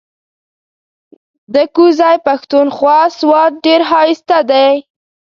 ده 1.53 1.63
کوزی 1.75 2.15
پښتونخوا 2.27 2.99
سوات 3.19 3.51
ډیر 3.65 3.81
هائسته 3.91 4.37
دې 4.49 4.69